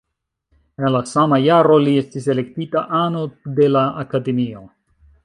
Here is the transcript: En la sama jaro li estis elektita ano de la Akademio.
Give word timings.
En 0.79 0.85
la 0.93 1.01
sama 1.09 1.37
jaro 1.43 1.77
li 1.83 1.93
estis 2.05 2.25
elektita 2.35 2.85
ano 3.01 3.23
de 3.61 3.69
la 3.77 3.85
Akademio. 4.07 4.65